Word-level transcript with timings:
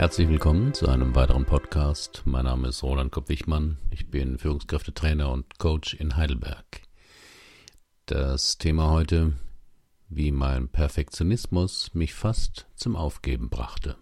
Herzlich 0.00 0.30
willkommen 0.30 0.72
zu 0.72 0.88
einem 0.88 1.14
weiteren 1.14 1.44
Podcast. 1.44 2.22
Mein 2.24 2.46
Name 2.46 2.68
ist 2.68 2.82
Roland 2.82 3.12
Kopp-Wichmann. 3.12 3.76
Ich 3.90 4.10
bin 4.10 4.38
Führungskräftetrainer 4.38 5.30
und 5.30 5.58
Coach 5.58 5.92
in 5.92 6.16
Heidelberg. 6.16 6.64
Das 8.06 8.56
Thema 8.56 8.90
heute, 8.90 9.34
wie 10.08 10.32
mein 10.32 10.70
Perfektionismus 10.70 11.92
mich 11.92 12.14
fast 12.14 12.66
zum 12.76 12.96
Aufgeben 12.96 13.50
brachte. 13.50 13.98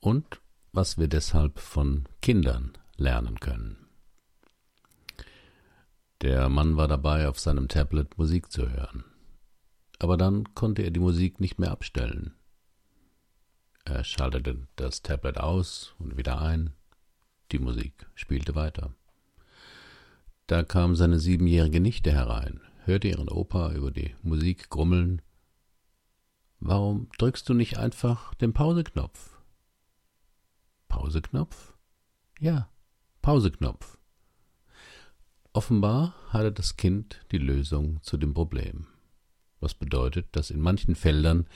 Und 0.00 0.40
was 0.72 0.96
wir 0.96 1.08
deshalb 1.08 1.58
von 1.58 2.08
Kindern 2.22 2.72
lernen 2.96 3.40
können. 3.40 3.90
Der 6.22 6.48
Mann 6.48 6.78
war 6.78 6.88
dabei, 6.88 7.28
auf 7.28 7.38
seinem 7.38 7.68
Tablet 7.68 8.16
Musik 8.16 8.50
zu 8.50 8.70
hören. 8.70 9.04
Aber 9.98 10.16
dann 10.16 10.54
konnte 10.54 10.80
er 10.80 10.90
die 10.90 10.98
Musik 10.98 11.40
nicht 11.40 11.58
mehr 11.58 11.72
abstellen. 11.72 12.39
Er 13.90 14.04
schaltete 14.04 14.68
das 14.76 15.02
Tablet 15.02 15.38
aus 15.38 15.96
und 15.98 16.16
wieder 16.16 16.40
ein. 16.40 16.70
Die 17.50 17.58
Musik 17.58 18.06
spielte 18.14 18.54
weiter. 18.54 18.94
Da 20.46 20.62
kam 20.62 20.94
seine 20.94 21.18
siebenjährige 21.18 21.80
Nichte 21.80 22.12
herein, 22.12 22.60
hörte 22.84 23.08
ihren 23.08 23.28
Opa 23.28 23.72
über 23.72 23.90
die 23.90 24.14
Musik 24.22 24.70
grummeln. 24.70 25.20
Warum 26.60 27.08
drückst 27.18 27.48
du 27.48 27.54
nicht 27.54 27.78
einfach 27.78 28.32
den 28.34 28.52
Pauseknopf? 28.52 29.36
Pauseknopf? 30.86 31.76
Ja, 32.38 32.70
Pauseknopf. 33.22 33.98
Offenbar 35.52 36.14
hatte 36.28 36.52
das 36.52 36.76
Kind 36.76 37.26
die 37.32 37.38
Lösung 37.38 38.00
zu 38.04 38.16
dem 38.18 38.34
Problem, 38.34 38.86
was 39.58 39.74
bedeutet, 39.74 40.28
dass 40.30 40.50
in 40.50 40.60
manchen 40.60 40.94
Feldern 40.94 41.48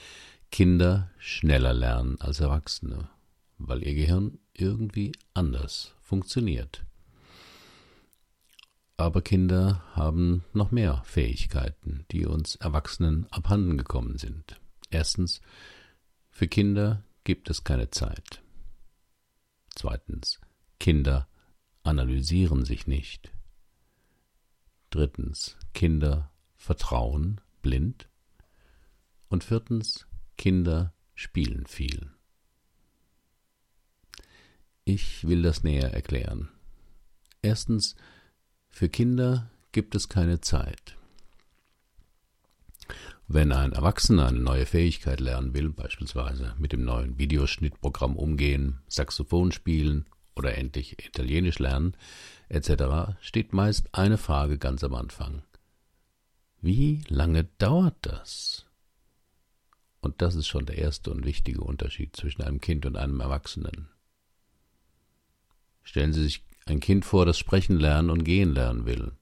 Kinder 0.51 1.11
schneller 1.17 1.73
lernen 1.73 2.19
als 2.21 2.39
Erwachsene, 2.39 3.09
weil 3.57 3.83
ihr 3.83 3.93
Gehirn 3.93 4.39
irgendwie 4.53 5.11
anders 5.33 5.93
funktioniert. 6.01 6.85
Aber 8.97 9.21
Kinder 9.21 9.83
haben 9.93 10.45
noch 10.53 10.71
mehr 10.71 11.03
Fähigkeiten, 11.05 12.05
die 12.11 12.25
uns 12.25 12.55
Erwachsenen 12.55 13.27
abhanden 13.31 13.77
gekommen 13.77 14.17
sind. 14.17 14.59
Erstens, 14.89 15.41
für 16.31 16.47
Kinder 16.47 17.03
gibt 17.25 17.49
es 17.49 17.65
keine 17.65 17.89
Zeit. 17.89 18.41
Zweitens, 19.75 20.39
Kinder 20.79 21.27
analysieren 21.83 22.63
sich 22.63 22.87
nicht. 22.87 23.31
Drittens, 24.89 25.57
Kinder 25.73 26.31
vertrauen 26.55 27.41
blind. 27.61 28.07
Und 29.27 29.43
viertens, 29.43 30.07
Kinder 30.37 30.93
spielen 31.13 31.65
viel. 31.65 32.11
Ich 34.83 35.27
will 35.27 35.41
das 35.41 35.63
näher 35.63 35.93
erklären. 35.93 36.49
Erstens, 37.41 37.95
für 38.69 38.89
Kinder 38.89 39.49
gibt 39.71 39.95
es 39.95 40.09
keine 40.09 40.41
Zeit. 40.41 40.95
Wenn 43.27 43.51
ein 43.51 43.71
Erwachsener 43.71 44.27
eine 44.27 44.39
neue 44.39 44.67
Fähigkeit 44.67 45.19
lernen 45.19 45.53
will, 45.55 45.69
beispielsweise 45.69 46.53
mit 46.59 46.71
dem 46.71 46.85
neuen 46.85 47.17
Videoschnittprogramm 47.17 48.15
umgehen, 48.15 48.81
Saxophon 48.87 49.51
spielen 49.51 50.05
oder 50.35 50.55
endlich 50.55 51.03
Italienisch 51.03 51.57
lernen, 51.57 51.97
etc., 52.49 53.17
steht 53.21 53.53
meist 53.53 53.89
eine 53.93 54.19
Frage 54.19 54.59
ganz 54.59 54.83
am 54.83 54.93
Anfang. 54.93 55.41
Wie 56.61 57.03
lange 57.07 57.45
dauert 57.57 57.97
das? 58.01 58.64
Und 60.05 60.21
das 60.21 60.35
ist 60.35 60.47
schon 60.47 60.67
der 60.67 60.77
erste 60.77 61.09
und 61.09 61.25
wichtige 61.25 61.61
Unterschied 61.61 62.15
zwischen 62.15 62.43
einem 62.43 62.61
Kind 62.61 62.85
und 62.85 62.95
einem 62.95 63.21
Erwachsenen. 63.21 63.87
Stellen 65.81 66.13
Sie 66.13 66.21
sich 66.21 66.45
ein 66.67 66.79
Kind 66.79 67.05
vor, 67.05 67.25
das 67.25 67.39
sprechen 67.39 67.79
lernen 67.79 68.11
und 68.11 68.23
gehen 68.23 68.53
lernen 68.53 68.85
will. 68.85 69.13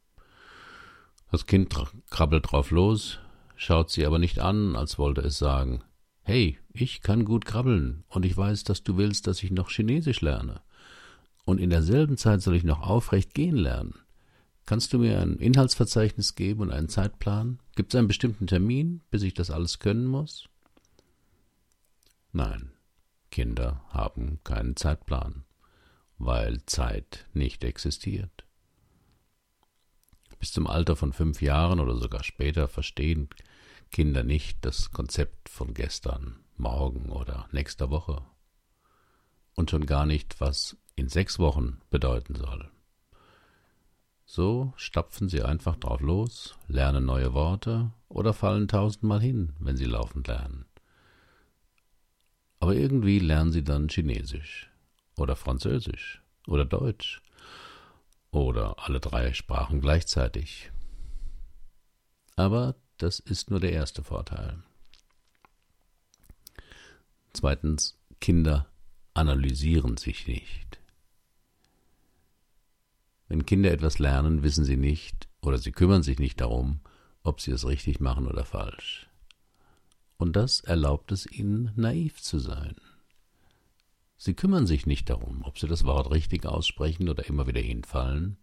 Das 1.32 1.46
Kind 1.46 1.74
krabbelt 2.10 2.52
drauf 2.52 2.70
los, 2.72 3.20
schaut 3.56 3.92
sie 3.92 4.06
aber 4.06 4.20
nicht 4.20 4.40
an, 4.40 4.76
als 4.76 5.00
wollte 5.00 5.22
es 5.22 5.38
sagen, 5.38 5.84
Hey, 6.22 6.60
ich 6.74 7.02
kann 7.02 7.24
gut 7.24 7.46
krabbeln, 7.46 8.04
und 8.10 8.26
ich 8.26 8.36
weiß, 8.36 8.66
dass 8.66 8.84
du 8.84 8.98
willst, 8.98 9.26
dass 9.28 9.42
ich 9.42 9.52
noch 9.52 9.70
Chinesisch 9.70 10.20
lerne. 10.20 10.60
Und 11.46 11.62
in 11.62 11.70
derselben 11.70 12.18
Zeit 12.18 12.42
soll 12.42 12.58
ich 12.58 12.66
noch 12.66 12.82
aufrecht 12.82 13.34
gehen 13.34 13.56
lernen. 13.56 13.96
Kannst 14.66 14.92
du 14.92 15.00
mir 15.00 15.22
ein 15.22 15.38
Inhaltsverzeichnis 15.38 16.36
geben 16.36 16.60
und 16.60 16.72
einen 16.72 16.90
Zeitplan? 16.90 17.60
Gibt 17.78 17.94
es 17.94 17.98
einen 17.98 18.10
bestimmten 18.10 18.48
Termin, 18.48 19.02
bis 19.12 19.24
ich 19.24 19.34
das 19.34 19.50
alles 19.50 19.80
können 19.80 20.08
muss? 20.08 20.50
Nein, 22.36 22.72
Kinder 23.30 23.86
haben 23.90 24.40
keinen 24.44 24.76
Zeitplan, 24.76 25.46
weil 26.18 26.66
Zeit 26.66 27.28
nicht 27.34 27.64
existiert. 27.64 28.44
Bis 30.40 30.52
zum 30.52 30.66
Alter 30.66 30.96
von 30.96 31.14
fünf 31.14 31.44
Jahren 31.44 31.80
oder 31.80 31.96
sogar 31.96 32.24
später 32.24 32.68
verstehen 32.68 33.30
Kinder 33.92 34.24
nicht 34.24 34.58
das 34.66 34.92
Konzept 34.92 35.48
von 35.48 35.76
gestern, 35.76 36.44
morgen 36.58 37.12
oder 37.12 37.48
nächster 37.52 37.92
Woche. 37.92 38.26
Und 39.54 39.70
schon 39.70 39.86
gar 39.86 40.08
nicht, 40.08 40.42
was 40.42 40.76
in 40.96 41.10
sechs 41.10 41.38
Wochen 41.38 41.82
bedeuten 41.92 42.34
soll. 42.34 42.72
So 44.26 44.74
stapfen 44.76 45.30
sie 45.30 45.44
einfach 45.44 45.76
drauf 45.76 46.02
los, 46.02 46.58
lernen 46.68 47.06
neue 47.06 47.36
Worte 47.36 47.92
oder 48.10 48.34
fallen 48.34 48.68
tausendmal 48.68 49.22
hin, 49.22 49.54
wenn 49.60 49.78
sie 49.78 49.86
laufend 49.86 50.28
lernen. 50.28 50.66
Aber 52.64 52.76
irgendwie 52.76 53.20
lernen 53.20 53.52
sie 53.52 53.66
dann 53.66 53.90
Chinesisch 53.90 54.72
oder 55.18 55.36
Französisch 55.36 56.22
oder 56.48 56.64
Deutsch 56.64 57.22
oder 58.32 58.80
alle 58.80 59.02
drei 59.02 59.34
Sprachen 59.34 59.82
gleichzeitig. 59.82 60.72
Aber 62.38 62.76
das 63.00 63.20
ist 63.20 63.50
nur 63.50 63.60
der 63.60 63.74
erste 63.74 64.02
Vorteil. 64.02 64.64
Zweitens, 67.34 67.98
Kinder 68.22 68.70
analysieren 69.14 69.98
sich 69.98 70.26
nicht. 70.26 70.80
Wenn 73.28 73.46
Kinder 73.46 73.74
etwas 73.74 74.00
lernen, 74.00 74.42
wissen 74.42 74.64
sie 74.64 74.78
nicht 74.78 75.28
oder 75.42 75.58
sie 75.58 75.74
kümmern 75.74 76.02
sich 76.02 76.18
nicht 76.18 76.40
darum, 76.40 76.80
ob 77.24 77.42
sie 77.42 77.52
es 77.52 77.68
richtig 77.68 78.00
machen 78.00 78.26
oder 78.26 78.46
falsch 78.46 79.10
und 80.18 80.36
das 80.36 80.62
erlaubt 80.62 81.12
es 81.12 81.26
ihnen, 81.26 81.72
naiv 81.76 82.22
zu 82.22 82.40
sein. 82.40 82.76
Sie 84.18 84.34
kümmern 84.34 84.68
sich 84.68 84.86
nicht 84.86 85.10
darum, 85.10 85.44
ob 85.44 85.60
sie 85.60 85.68
das 85.68 85.84
Wort 85.84 86.12
richtig 86.12 86.46
aussprechen 86.46 87.10
oder 87.10 87.26
immer 87.26 87.46
wieder 87.48 87.62
hinfallen. 87.62 88.38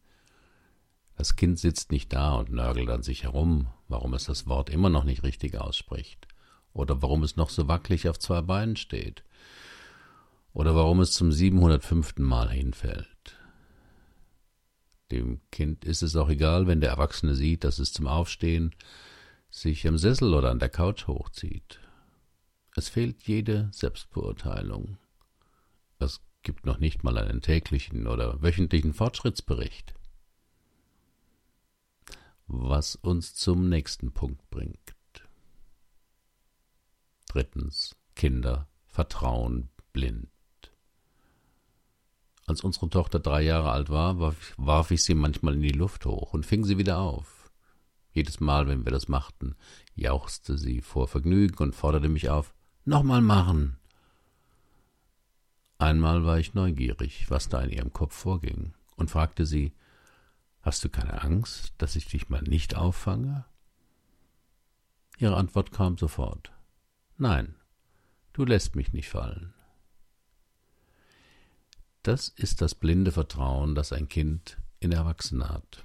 Das 1.16 1.36
Kind 1.36 1.58
sitzt 1.58 1.90
nicht 1.90 2.12
da 2.12 2.34
und 2.34 2.50
nörgelt 2.50 2.90
an 2.90 3.02
sich 3.02 3.22
herum, 3.22 3.68
warum 3.88 4.14
es 4.14 4.24
das 4.24 4.46
Wort 4.46 4.68
immer 4.70 4.90
noch 4.90 5.04
nicht 5.04 5.22
richtig 5.22 5.56
ausspricht, 5.58 6.28
oder 6.72 7.02
warum 7.02 7.22
es 7.22 7.36
noch 7.36 7.50
so 7.50 7.68
wackelig 7.68 8.08
auf 8.08 8.18
zwei 8.18 8.42
Beinen 8.42 8.76
steht, 8.76 9.24
oder 10.52 10.74
warum 10.74 11.00
es 11.00 11.12
zum 11.12 11.32
705. 11.32 12.18
Mal 12.18 12.50
hinfällt. 12.50 13.38
Dem 15.10 15.40
Kind 15.50 15.84
ist 15.84 16.02
es 16.02 16.14
auch 16.14 16.28
egal, 16.28 16.66
wenn 16.66 16.80
der 16.80 16.90
Erwachsene 16.90 17.34
sieht, 17.34 17.64
dass 17.64 17.78
es 17.78 17.92
zum 17.92 18.06
Aufstehen 18.06 18.74
sich 19.50 19.84
im 19.84 19.98
Sessel 19.98 20.34
oder 20.34 20.50
an 20.50 20.58
der 20.58 20.68
Couch 20.68 21.06
hochzieht. 21.06 21.80
Es 22.76 22.88
fehlt 22.88 23.24
jede 23.24 23.68
Selbstbeurteilung. 23.72 24.96
Es 25.98 26.20
gibt 26.42 26.64
noch 26.64 26.78
nicht 26.78 27.04
mal 27.04 27.18
einen 27.18 27.42
täglichen 27.42 28.06
oder 28.06 28.40
wöchentlichen 28.42 28.94
Fortschrittsbericht. 28.94 29.94
Was 32.46 32.96
uns 32.96 33.34
zum 33.34 33.68
nächsten 33.68 34.12
Punkt 34.12 34.48
bringt. 34.50 34.78
Drittens. 37.28 37.96
Kinder 38.16 38.68
vertrauen 38.86 39.70
blind. 39.92 40.28
Als 42.46 42.62
unsere 42.62 42.90
Tochter 42.90 43.20
drei 43.20 43.42
Jahre 43.42 43.70
alt 43.70 43.88
war, 43.88 44.18
warf, 44.18 44.54
warf 44.56 44.90
ich 44.90 45.04
sie 45.04 45.14
manchmal 45.14 45.54
in 45.54 45.62
die 45.62 45.70
Luft 45.70 46.04
hoch 46.04 46.34
und 46.34 46.44
fing 46.44 46.64
sie 46.64 46.76
wieder 46.76 46.98
auf. 46.98 47.39
Jedes 48.12 48.40
Mal, 48.40 48.66
wenn 48.66 48.84
wir 48.84 48.92
das 48.92 49.08
machten, 49.08 49.54
jauchzte 49.94 50.58
sie 50.58 50.80
vor 50.80 51.08
Vergnügen 51.08 51.62
und 51.62 51.74
forderte 51.74 52.08
mich 52.08 52.28
auf, 52.28 52.54
nochmal 52.84 53.20
machen. 53.20 53.76
Einmal 55.78 56.24
war 56.24 56.38
ich 56.38 56.54
neugierig, 56.54 57.30
was 57.30 57.48
da 57.48 57.60
in 57.62 57.70
ihrem 57.70 57.92
Kopf 57.92 58.14
vorging, 58.14 58.74
und 58.96 59.10
fragte 59.10 59.46
sie, 59.46 59.72
Hast 60.62 60.84
du 60.84 60.90
keine 60.90 61.22
Angst, 61.22 61.72
dass 61.78 61.96
ich 61.96 62.06
dich 62.06 62.28
mal 62.28 62.42
nicht 62.42 62.76
auffange? 62.76 63.46
Ihre 65.18 65.36
Antwort 65.36 65.72
kam 65.72 65.96
sofort. 65.96 66.52
Nein, 67.16 67.54
du 68.34 68.44
lässt 68.44 68.76
mich 68.76 68.92
nicht 68.92 69.08
fallen. 69.08 69.54
Das 72.02 72.28
ist 72.28 72.60
das 72.60 72.74
blinde 72.74 73.12
Vertrauen, 73.12 73.74
das 73.74 73.92
ein 73.92 74.08
Kind 74.08 74.58
in 74.80 74.92
Erwachsene 74.92 75.48
hat. 75.48 75.84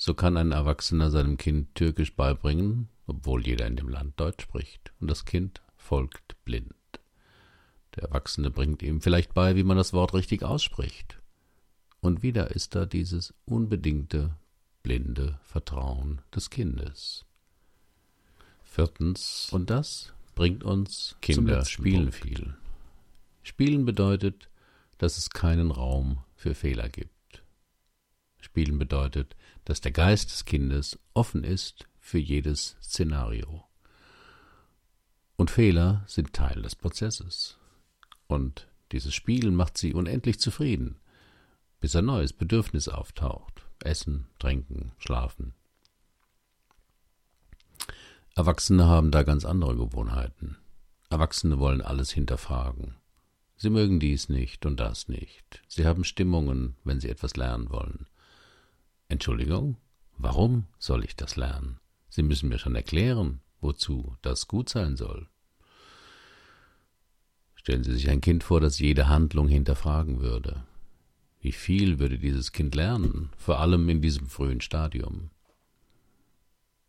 So 0.00 0.14
kann 0.14 0.36
ein 0.36 0.52
Erwachsener 0.52 1.10
seinem 1.10 1.36
Kind 1.38 1.74
Türkisch 1.74 2.14
beibringen, 2.14 2.88
obwohl 3.08 3.44
jeder 3.44 3.66
in 3.66 3.74
dem 3.74 3.88
Land 3.88 4.18
Deutsch 4.20 4.44
spricht, 4.44 4.92
und 5.00 5.10
das 5.10 5.24
Kind 5.24 5.60
folgt 5.76 6.36
blind. 6.44 6.72
Der 7.96 8.04
Erwachsene 8.04 8.52
bringt 8.52 8.80
ihm 8.84 9.00
vielleicht 9.00 9.34
bei, 9.34 9.56
wie 9.56 9.64
man 9.64 9.76
das 9.76 9.92
Wort 9.92 10.14
richtig 10.14 10.44
ausspricht. 10.44 11.18
Und 12.00 12.22
wieder 12.22 12.52
ist 12.52 12.76
da 12.76 12.86
dieses 12.86 13.34
unbedingte, 13.44 14.36
blinde 14.84 15.40
Vertrauen 15.42 16.20
des 16.32 16.48
Kindes. 16.48 17.26
Viertens, 18.62 19.48
und 19.50 19.68
das 19.68 20.12
bringt 20.36 20.62
uns 20.62 21.16
Kinder 21.20 21.64
spielen 21.64 22.10
Punkt. 22.10 22.14
viel. 22.14 22.56
Spielen 23.42 23.84
bedeutet, 23.84 24.48
dass 24.98 25.18
es 25.18 25.30
keinen 25.30 25.72
Raum 25.72 26.22
für 26.36 26.54
Fehler 26.54 26.88
gibt. 26.88 27.42
Spielen 28.40 28.78
bedeutet, 28.78 29.34
dass 29.68 29.82
der 29.82 29.92
Geist 29.92 30.30
des 30.30 30.46
Kindes 30.46 30.98
offen 31.12 31.44
ist 31.44 31.86
für 32.00 32.18
jedes 32.18 32.78
Szenario. 32.82 33.66
Und 35.36 35.50
Fehler 35.50 36.04
sind 36.06 36.32
Teil 36.32 36.62
des 36.62 36.74
Prozesses. 36.74 37.58
Und 38.28 38.66
dieses 38.92 39.14
Spielen 39.14 39.54
macht 39.54 39.76
sie 39.76 39.92
unendlich 39.92 40.40
zufrieden, 40.40 40.96
bis 41.80 41.94
ein 41.94 42.06
neues 42.06 42.32
Bedürfnis 42.32 42.88
auftaucht. 42.88 43.66
Essen, 43.80 44.26
trinken, 44.38 44.92
schlafen. 44.96 45.52
Erwachsene 48.34 48.86
haben 48.86 49.10
da 49.10 49.22
ganz 49.22 49.44
andere 49.44 49.76
Gewohnheiten. 49.76 50.56
Erwachsene 51.10 51.58
wollen 51.58 51.82
alles 51.82 52.10
hinterfragen. 52.10 52.94
Sie 53.58 53.68
mögen 53.68 54.00
dies 54.00 54.30
nicht 54.30 54.64
und 54.64 54.80
das 54.80 55.08
nicht. 55.08 55.62
Sie 55.68 55.84
haben 55.84 56.04
Stimmungen, 56.04 56.76
wenn 56.84 57.00
sie 57.00 57.10
etwas 57.10 57.36
lernen 57.36 57.68
wollen. 57.68 58.06
Entschuldigung, 59.08 59.78
warum 60.18 60.66
soll 60.78 61.02
ich 61.04 61.16
das 61.16 61.36
lernen? 61.36 61.78
Sie 62.10 62.22
müssen 62.22 62.50
mir 62.50 62.58
schon 62.58 62.74
erklären, 62.74 63.40
wozu 63.60 64.16
das 64.20 64.48
gut 64.48 64.68
sein 64.68 64.96
soll. 64.96 65.28
Stellen 67.54 67.84
Sie 67.84 67.94
sich 67.94 68.10
ein 68.10 68.20
Kind 68.20 68.44
vor, 68.44 68.60
das 68.60 68.78
jede 68.78 69.08
Handlung 69.08 69.48
hinterfragen 69.48 70.20
würde. 70.20 70.64
Wie 71.40 71.52
viel 71.52 71.98
würde 71.98 72.18
dieses 72.18 72.52
Kind 72.52 72.74
lernen, 72.74 73.30
vor 73.36 73.60
allem 73.60 73.88
in 73.88 74.02
diesem 74.02 74.26
frühen 74.26 74.60
Stadium? 74.60 75.30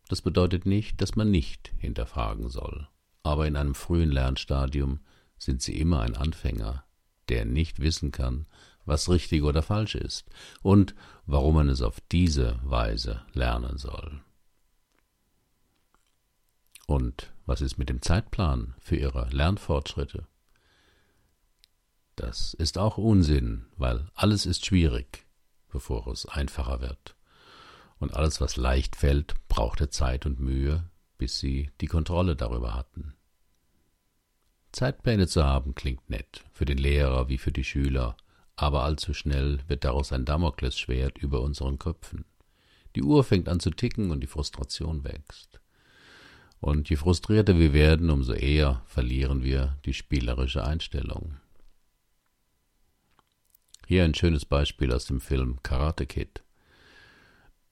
Das 0.08 0.20
bedeutet 0.20 0.66
nicht, 0.66 1.00
dass 1.00 1.16
man 1.16 1.30
nicht 1.30 1.72
hinterfragen 1.78 2.50
soll. 2.50 2.88
Aber 3.22 3.46
in 3.46 3.56
einem 3.56 3.74
frühen 3.74 4.10
Lernstadium 4.10 5.00
sind 5.38 5.62
sie 5.62 5.78
immer 5.78 6.00
ein 6.00 6.16
Anfänger, 6.16 6.84
der 7.28 7.44
nicht 7.44 7.80
wissen 7.80 8.10
kann, 8.10 8.46
was 8.90 9.08
richtig 9.08 9.42
oder 9.42 9.62
falsch 9.62 9.94
ist 9.94 10.28
und 10.62 10.94
warum 11.24 11.54
man 11.54 11.68
es 11.68 11.80
auf 11.80 12.00
diese 12.12 12.58
Weise 12.62 13.22
lernen 13.32 13.78
soll. 13.78 14.20
Und 16.86 17.32
was 17.46 17.60
ist 17.60 17.78
mit 17.78 17.88
dem 17.88 18.02
Zeitplan 18.02 18.74
für 18.80 18.96
Ihre 18.96 19.28
Lernfortschritte? 19.30 20.26
Das 22.16 22.52
ist 22.52 22.76
auch 22.76 22.98
Unsinn, 22.98 23.66
weil 23.76 24.10
alles 24.14 24.44
ist 24.44 24.66
schwierig, 24.66 25.24
bevor 25.68 26.08
es 26.08 26.26
einfacher 26.26 26.80
wird 26.80 27.14
und 28.00 28.14
alles, 28.14 28.40
was 28.40 28.56
leicht 28.56 28.96
fällt, 28.96 29.34
brauchte 29.48 29.88
Zeit 29.88 30.26
und 30.26 30.40
Mühe, 30.40 30.90
bis 31.16 31.38
sie 31.38 31.70
die 31.80 31.86
Kontrolle 31.86 32.34
darüber 32.34 32.74
hatten. 32.74 33.14
Zeitpläne 34.72 35.28
zu 35.28 35.44
haben 35.44 35.74
klingt 35.74 36.08
nett, 36.10 36.44
für 36.52 36.64
den 36.64 36.78
Lehrer 36.78 37.28
wie 37.28 37.38
für 37.38 37.52
die 37.52 37.64
Schüler, 37.64 38.16
aber 38.60 38.82
allzu 38.82 39.14
schnell 39.14 39.60
wird 39.68 39.84
daraus 39.84 40.12
ein 40.12 40.26
Damoklesschwert 40.26 41.16
über 41.16 41.40
unseren 41.40 41.78
Köpfen. 41.78 42.26
Die 42.94 43.02
Uhr 43.02 43.24
fängt 43.24 43.48
an 43.48 43.58
zu 43.58 43.70
ticken 43.70 44.10
und 44.10 44.20
die 44.20 44.26
Frustration 44.26 45.02
wächst. 45.02 45.60
Und 46.60 46.90
je 46.90 46.96
frustrierter 46.96 47.58
wir 47.58 47.72
werden, 47.72 48.10
umso 48.10 48.34
eher 48.34 48.82
verlieren 48.84 49.42
wir 49.42 49.78
die 49.86 49.94
spielerische 49.94 50.62
Einstellung. 50.62 51.36
Hier 53.86 54.04
ein 54.04 54.14
schönes 54.14 54.44
Beispiel 54.44 54.92
aus 54.92 55.06
dem 55.06 55.22
Film 55.22 55.62
Karate 55.62 56.04
Kid. 56.04 56.42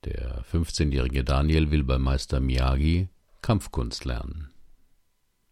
Der 0.05 0.43
15-jährige 0.45 1.23
Daniel 1.23 1.71
will 1.71 1.85
bei 1.85 1.99
Meister 1.99 2.41
Miyagi 2.41 3.11
Kampfkunst 3.43 4.07
lernen. 4.07 4.51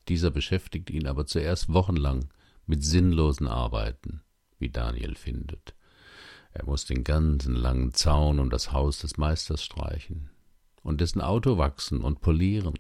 Dieser 0.08 0.30
beschäftigt 0.30 0.88
ihn 0.88 1.06
aber 1.06 1.26
zuerst 1.26 1.70
wochenlang 1.70 2.30
mit 2.66 2.82
sinnlosen 2.82 3.48
Arbeiten, 3.48 4.22
wie 4.58 4.68
Daniel 4.68 5.14
findet. 5.14 5.74
Er 6.52 6.64
muss 6.64 6.84
den 6.84 7.04
ganzen 7.04 7.54
langen 7.54 7.92
Zaun 7.92 8.38
um 8.38 8.50
das 8.50 8.72
Haus 8.72 8.98
des 8.98 9.16
Meisters 9.18 9.62
streichen 9.62 10.30
und 10.82 11.00
dessen 11.00 11.20
Auto 11.20 11.58
wachsen 11.58 12.00
und 12.00 12.20
polieren. 12.20 12.78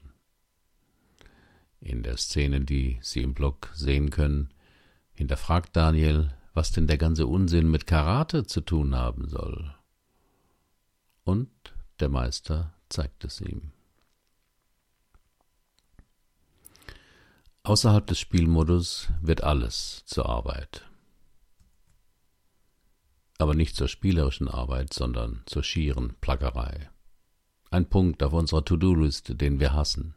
In 1.80 2.02
der 2.02 2.16
Szene, 2.16 2.62
die 2.62 2.98
Sie 3.02 3.22
im 3.22 3.34
Blog 3.34 3.70
sehen 3.74 4.10
können, 4.10 4.54
hinterfragt 5.12 5.76
Daniel, 5.76 6.34
was 6.54 6.72
denn 6.72 6.86
der 6.86 6.98
ganze 6.98 7.26
Unsinn 7.26 7.70
mit 7.70 7.86
Karate 7.86 8.46
zu 8.46 8.62
tun 8.62 8.96
haben 8.96 9.28
soll 9.28 9.76
und 11.26 11.50
der 12.00 12.08
Meister 12.08 12.72
zeigt 12.88 13.24
es 13.24 13.40
ihm. 13.40 13.72
Außerhalb 17.64 18.06
des 18.06 18.20
Spielmodus 18.20 19.08
wird 19.20 19.42
alles 19.42 20.04
zur 20.06 20.28
Arbeit. 20.28 20.88
Aber 23.38 23.54
nicht 23.54 23.76
zur 23.76 23.88
spielerischen 23.88 24.48
Arbeit, 24.48 24.94
sondern 24.94 25.42
zur 25.46 25.62
schieren 25.62 26.14
Plackerei. 26.20 26.88
Ein 27.70 27.88
Punkt 27.88 28.22
auf 28.22 28.32
unserer 28.32 28.64
To-Do-Liste, 28.64 29.34
den 29.34 29.60
wir 29.60 29.72
hassen. 29.72 30.14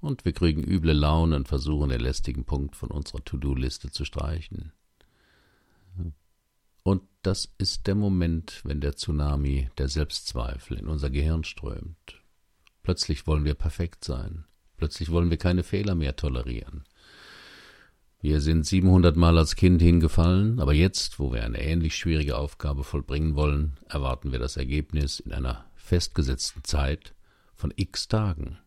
Und 0.00 0.24
wir 0.24 0.32
kriegen 0.32 0.62
üble 0.62 0.92
Laune 0.92 1.36
und 1.36 1.48
versuchen, 1.48 1.88
den 1.88 2.00
lästigen 2.00 2.44
Punkt 2.44 2.76
von 2.76 2.90
unserer 2.90 3.24
To-Do-Liste 3.24 3.90
zu 3.90 4.04
streichen. 4.04 4.72
Und 6.82 7.02
das 7.22 7.52
ist 7.58 7.88
der 7.88 7.96
Moment, 7.96 8.60
wenn 8.64 8.80
der 8.80 8.94
Tsunami 8.94 9.70
der 9.78 9.88
Selbstzweifel 9.88 10.78
in 10.78 10.86
unser 10.86 11.10
Gehirn 11.10 11.42
strömt. 11.42 12.22
Plötzlich 12.84 13.26
wollen 13.26 13.44
wir 13.44 13.54
perfekt 13.54 14.04
sein. 14.04 14.44
Plötzlich 14.76 15.10
wollen 15.10 15.30
wir 15.30 15.36
keine 15.36 15.64
Fehler 15.64 15.96
mehr 15.96 16.14
tolerieren. 16.14 16.84
Wir 18.26 18.40
sind 18.40 18.66
700 18.66 19.16
Mal 19.16 19.38
als 19.38 19.54
Kind 19.54 19.80
hingefallen, 19.80 20.58
aber 20.58 20.74
jetzt, 20.74 21.20
wo 21.20 21.32
wir 21.32 21.44
eine 21.44 21.62
ähnlich 21.62 21.94
schwierige 21.94 22.36
Aufgabe 22.36 22.82
vollbringen 22.82 23.36
wollen, 23.36 23.78
erwarten 23.88 24.32
wir 24.32 24.40
das 24.40 24.56
Ergebnis 24.56 25.20
in 25.20 25.32
einer 25.32 25.64
festgesetzten 25.76 26.64
Zeit 26.64 27.14
von 27.54 27.72
x 27.76 28.08
Tagen. 28.08 28.58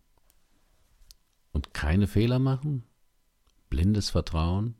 Und 1.51 1.73
keine 1.73 2.07
Fehler 2.07 2.39
machen? 2.39 2.85
Blindes 3.69 4.09
Vertrauen? 4.09 4.75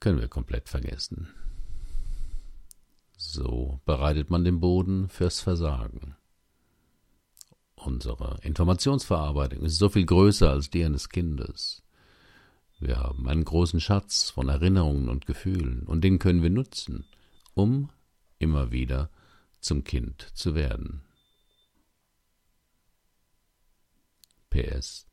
Können 0.00 0.22
wir 0.22 0.28
komplett 0.28 0.70
vergessen. 0.70 1.28
So 3.18 3.82
bereitet 3.84 4.30
man 4.30 4.44
den 4.44 4.60
Boden 4.60 5.10
fürs 5.10 5.40
Versagen. 5.40 6.16
Unsere 7.74 8.38
Informationsverarbeitung 8.40 9.60
ist 9.60 9.76
so 9.76 9.90
viel 9.90 10.06
größer 10.06 10.48
als 10.48 10.70
die 10.70 10.86
eines 10.86 11.10
Kindes. 11.10 11.82
Wir 12.82 12.98
haben 12.98 13.28
einen 13.28 13.44
großen 13.44 13.80
Schatz 13.80 14.30
von 14.30 14.48
Erinnerungen 14.48 15.08
und 15.08 15.24
Gefühlen, 15.24 15.84
und 15.84 16.02
den 16.02 16.18
können 16.18 16.42
wir 16.42 16.50
nutzen, 16.50 17.04
um 17.54 17.90
immer 18.40 18.72
wieder 18.72 19.08
zum 19.60 19.84
Kind 19.84 20.26
zu 20.34 20.56
werden. 20.56 21.02
PS. 24.50 25.06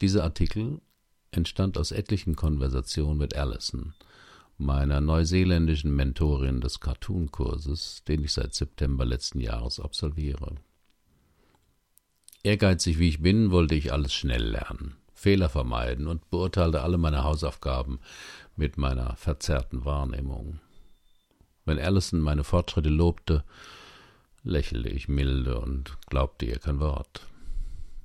Dieser 0.00 0.22
Artikel 0.22 0.80
entstand 1.32 1.78
aus 1.78 1.90
etlichen 1.90 2.36
Konversationen 2.36 3.18
mit 3.18 3.34
Allison, 3.34 3.92
meiner 4.56 5.00
neuseeländischen 5.00 5.92
Mentorin 5.92 6.60
des 6.60 6.78
Cartoon-Kurses, 6.78 8.04
den 8.06 8.22
ich 8.22 8.32
seit 8.32 8.54
September 8.54 9.04
letzten 9.04 9.40
Jahres 9.40 9.80
absolviere. 9.80 10.54
Ehrgeizig 12.44 13.00
wie 13.00 13.08
ich 13.08 13.20
bin, 13.20 13.50
wollte 13.50 13.74
ich 13.74 13.92
alles 13.92 14.14
schnell 14.14 14.44
lernen, 14.44 14.94
Fehler 15.20 15.50
vermeiden 15.50 16.06
und 16.06 16.30
beurteilte 16.30 16.80
alle 16.80 16.96
meine 16.96 17.24
Hausaufgaben 17.24 18.00
mit 18.56 18.78
meiner 18.78 19.16
verzerrten 19.16 19.84
Wahrnehmung. 19.84 20.60
Wenn 21.66 21.78
Allison 21.78 22.20
meine 22.20 22.42
Fortschritte 22.42 22.88
lobte, 22.88 23.44
lächelte 24.44 24.88
ich 24.88 25.08
milde 25.08 25.60
und 25.60 25.98
glaubte 26.06 26.46
ihr 26.46 26.58
kein 26.58 26.80
Wort. 26.80 27.26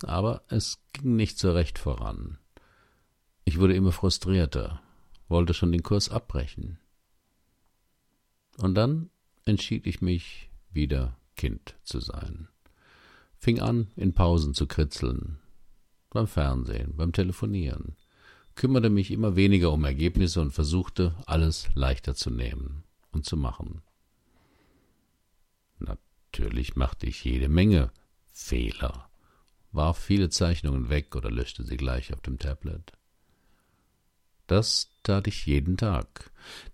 Aber 0.03 0.41
es 0.49 0.79
ging 0.91 1.15
nicht 1.15 1.39
so 1.39 1.53
recht 1.53 1.79
voran. 1.79 2.37
Ich 3.45 3.59
wurde 3.59 3.75
immer 3.75 3.93
frustrierter, 3.93 4.81
wollte 5.29 5.53
schon 5.53 5.71
den 5.71 5.83
Kurs 5.83 6.09
abbrechen. 6.09 6.79
Und 8.57 8.75
dann 8.75 9.09
entschied 9.45 9.87
ich 9.87 10.01
mich, 10.01 10.49
wieder 10.69 11.15
Kind 11.37 11.75
zu 11.85 12.01
sein. 12.01 12.49
Fing 13.37 13.61
an, 13.61 13.87
in 13.95 14.13
Pausen 14.13 14.53
zu 14.53 14.67
kritzeln, 14.67 15.39
beim 16.15 16.27
Fernsehen, 16.27 16.95
beim 16.95 17.11
Telefonieren, 17.11 17.95
kümmerte 18.55 18.89
mich 18.89 19.11
immer 19.11 19.35
weniger 19.35 19.71
um 19.71 19.83
Ergebnisse 19.83 20.41
und 20.41 20.51
versuchte, 20.51 21.13
alles 21.27 21.67
leichter 21.75 22.15
zu 22.15 22.31
nehmen 22.31 22.83
und 23.11 23.25
zu 23.25 23.37
machen. 23.37 23.81
Natürlich 25.77 26.75
machte 26.75 27.05
ich 27.05 27.23
jede 27.23 27.49
Menge 27.49 27.91
Fehler, 28.31 29.09
warf 29.71 29.99
viele 29.99 30.29
Zeichnungen 30.29 30.89
weg 30.89 31.15
oder 31.15 31.29
löschte 31.29 31.63
sie 31.63 31.77
gleich 31.77 32.13
auf 32.13 32.21
dem 32.21 32.39
Tablet. 32.39 32.93
Das 34.47 34.91
tat 35.03 35.27
ich 35.27 35.45
jeden 35.45 35.75
Tag, 35.75 36.31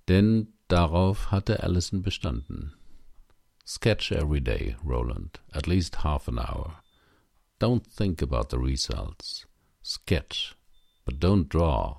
denn 0.07 0.53
darauf 0.67 1.31
hatte 1.31 1.63
Allison 1.63 2.03
bestanden. 2.03 2.73
Sketch 3.65 4.11
every 4.11 4.41
day, 4.41 4.75
Roland, 4.85 5.41
at 5.51 5.65
least 5.65 6.03
half 6.03 6.27
an 6.27 6.37
hour. 6.37 6.80
Don't 7.61 7.85
think 7.85 8.23
about 8.23 8.49
the 8.49 8.57
results. 8.57 9.45
Sketch, 9.83 10.55
but 11.05 11.19
don't 11.19 11.47
draw. 11.47 11.95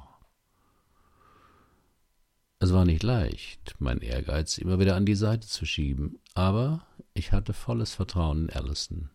Es 2.58 2.72
war 2.72 2.84
nicht 2.84 3.04
leicht, 3.04 3.76
mein 3.78 3.98
Ehrgeiz 3.98 4.58
immer 4.58 4.80
wieder 4.80 4.96
an 4.96 5.06
die 5.06 5.14
Seite 5.14 5.46
zu 5.46 5.64
schieben, 5.64 6.18
aber 6.34 6.84
ich 7.14 7.30
hatte 7.30 7.52
volles 7.52 7.94
Vertrauen 7.94 8.48
in 8.48 8.50
Allison, 8.50 9.10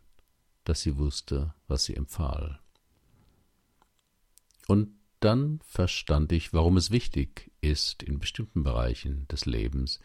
dass 0.64 0.84
sie 0.84 0.98
wusste, 0.98 1.54
was 1.68 1.84
sie 1.84 1.98
empfahl. 1.98 2.62
Und 4.68 4.92
dann 5.20 5.60
verstand 5.66 6.32
ich, 6.32 6.54
warum 6.54 6.78
es 6.78 6.92
wichtig 6.92 7.52
ist, 7.60 8.04
in 8.04 8.20
bestimmten 8.20 8.64
Bereichen 8.64 9.28
des 9.28 9.46
Lebens 9.46 10.00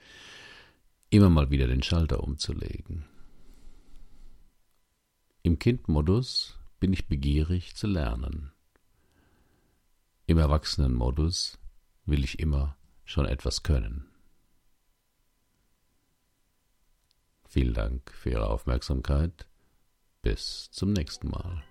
immer 1.09 1.31
mal 1.31 1.51
wieder 1.51 1.69
den 1.69 1.85
Schalter 1.85 2.25
umzulegen. 2.25 3.12
Im 5.45 5.59
Kindmodus 5.59 6.57
bin 6.79 6.93
ich 6.93 7.09
begierig 7.09 7.75
zu 7.75 7.89
lernen. 7.89 8.53
Im 10.27 10.39
Erwachsenenmodus 10.39 11.59
will 12.07 12.23
ich 12.23 12.39
immer 12.39 12.77
schon 13.05 13.27
etwas 13.27 13.65
können. 13.65 14.07
Vielen 17.49 17.75
Dank 17.75 18.13
für 18.13 18.31
Ihre 18.31 18.49
Aufmerksamkeit. 18.49 19.49
Bis 20.23 20.71
zum 20.71 20.93
nächsten 20.93 21.29
Mal. 21.29 21.65